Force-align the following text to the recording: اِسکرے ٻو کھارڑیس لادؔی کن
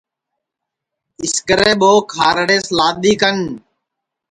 اِسکرے 1.23 1.69
ٻو 1.79 1.91
کھارڑیس 2.11 2.65
لادؔی 2.77 3.13
کن 3.21 3.37